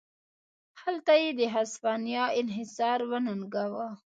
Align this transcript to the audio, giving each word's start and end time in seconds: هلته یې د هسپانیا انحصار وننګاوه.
هلته 0.81 1.11
یې 1.21 1.29
د 1.39 1.41
هسپانیا 1.55 2.23
انحصار 2.39 2.99
وننګاوه. 3.09 3.87